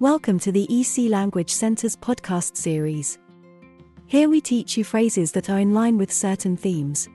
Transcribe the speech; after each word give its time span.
Welcome 0.00 0.38
to 0.40 0.52
the 0.52 0.66
EC 0.68 1.08
Language 1.10 1.48
Center's 1.48 1.96
podcast 1.96 2.54
series. 2.54 3.18
Here 4.06 4.28
we 4.28 4.42
teach 4.42 4.76
you 4.76 4.84
phrases 4.84 5.32
that 5.32 5.48
are 5.48 5.58
in 5.58 5.72
line 5.72 5.96
with 5.96 6.12
certain 6.12 6.54
themes. 6.54 7.08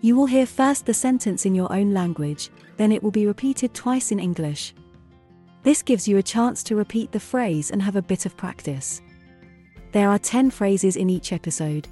You 0.00 0.14
will 0.14 0.26
hear 0.26 0.46
first 0.46 0.86
the 0.86 0.94
sentence 0.94 1.44
in 1.44 1.56
your 1.56 1.72
own 1.72 1.92
language, 1.92 2.50
then 2.76 2.92
it 2.92 3.02
will 3.02 3.10
be 3.10 3.26
repeated 3.26 3.74
twice 3.74 4.12
in 4.12 4.20
English. 4.20 4.76
This 5.64 5.82
gives 5.82 6.06
you 6.06 6.18
a 6.18 6.22
chance 6.22 6.62
to 6.62 6.76
repeat 6.76 7.10
the 7.10 7.18
phrase 7.18 7.72
and 7.72 7.82
have 7.82 7.96
a 7.96 8.02
bit 8.02 8.26
of 8.26 8.36
practice. 8.36 9.02
There 9.90 10.08
are 10.08 10.20
10 10.20 10.52
phrases 10.52 10.94
in 10.94 11.10
each 11.10 11.32
episode. 11.32 11.88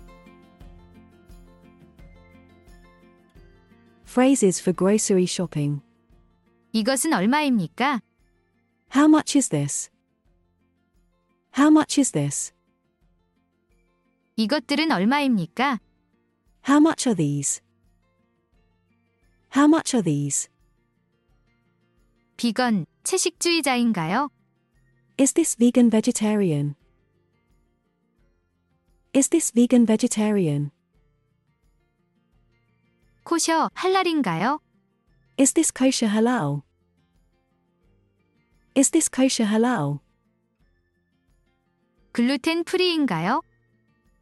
Phrases 4.04 4.60
for 4.60 4.72
grocery 4.72 5.26
shopping. 5.26 5.82
이것은 6.72 7.12
얼마입니까? 7.12 8.02
How 8.90 9.08
much 9.08 9.34
is 9.34 9.48
this? 9.48 9.90
How 11.52 11.68
much 11.70 11.98
is 11.98 12.12
this? 12.12 12.52
이것들은 14.36 14.90
얼마입니까? 14.92 15.80
How 16.68 16.78
much 16.78 17.06
are 17.08 17.16
these? 17.16 17.62
How 19.54 19.66
much 19.66 19.94
are 19.96 20.02
these? 20.02 20.48
비건, 22.36 22.84
채식주의자인가요? 23.04 24.28
Is 25.18 25.32
this 25.32 25.56
vegan 25.56 25.88
vegetarian? 25.88 26.74
Is 29.14 29.30
this 29.30 29.50
vegan 29.54 29.86
vegetarian? 29.86 30.70
코셔, 33.24 33.70
할랄인가요? 33.74 34.60
Is 35.38 35.54
this 35.54 35.70
kosher 35.70 36.08
halal? 36.08 36.62
Is 38.74 38.90
this 38.90 39.08
kosher 39.08 39.46
halal? 39.46 40.00
글루텐 42.12 42.64
프리인가요? 42.64 43.42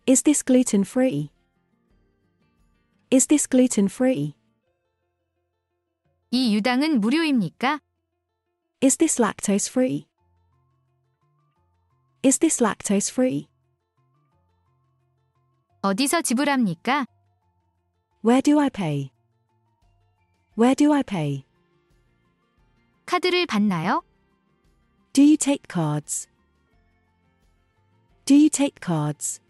Is 0.06 0.22
this 0.22 0.42
gluten 0.42 0.82
free? 0.82 1.30
Is 3.12 3.26
this 3.26 3.48
gluten 3.48 3.86
free? 3.86 4.34
이 6.30 6.54
유당은 6.54 7.00
무료입니까? 7.00 7.80
Is 8.82 8.96
this 8.96 9.22
lactose 9.22 9.70
free? 9.70 10.06
Is 12.24 12.38
this 12.38 12.62
lactose 12.62 13.12
free? 13.12 13.48
어디서 15.82 16.22
지불합니까? 16.22 17.06
Where 18.24 18.42
do 18.42 18.58
I 18.58 18.68
pay? 18.70 19.10
Where 20.58 20.74
do 20.74 20.92
I 20.92 21.02
pay? 21.02 21.44
카드를 23.06 23.46
받나요? 23.46 24.02
Do 25.12 25.22
you 25.22 25.36
take 25.36 25.68
cards? 25.68 26.26
Do 28.28 28.34
you 28.34 28.48
take 28.48 28.80
cards? 28.80 29.40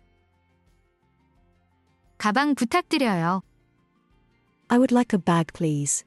가방 2.19 2.55
부탁드려요. 2.55 3.43
I 4.69 4.79
would 4.79 4.93
like 4.93 5.13
a 5.13 5.19
bag, 5.19 5.53
please. 5.53 6.05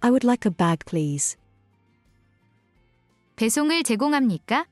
I 0.00 0.10
would 0.10 0.24
like 0.24 0.46
a 0.46 0.50
bag, 0.50 0.84
please. 0.86 1.36
배송을 3.36 3.82
제공합니까? 3.82 4.66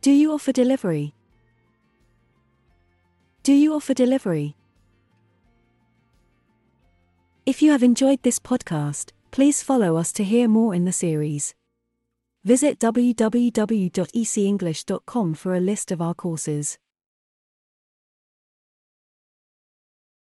Do 0.00 0.10
you 0.10 0.32
offer 0.32 0.52
delivery? 0.52 1.14
Do 3.42 3.52
you 3.52 3.74
offer 3.74 3.94
delivery? 3.94 4.56
If 7.46 7.62
you 7.62 7.72
have 7.72 7.82
enjoyed 7.82 8.22
this 8.22 8.38
podcast, 8.38 9.12
please 9.30 9.62
follow 9.62 9.96
us 9.96 10.12
to 10.12 10.24
hear 10.24 10.48
more 10.48 10.74
in 10.74 10.84
the 10.84 10.92
series. 10.92 11.54
Visit 12.45 12.79
www.ecenglish.com 12.79 15.33
for 15.33 15.55
a 15.55 15.59
list 15.59 15.91
of 15.91 15.99
our 15.99 16.13
courses. 16.13 16.77